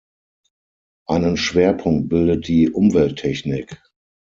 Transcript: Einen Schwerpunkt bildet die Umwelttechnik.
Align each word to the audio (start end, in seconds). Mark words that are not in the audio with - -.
Einen 1.07 1.37
Schwerpunkt 1.37 2.09
bildet 2.09 2.47
die 2.47 2.71
Umwelttechnik. 2.71 3.83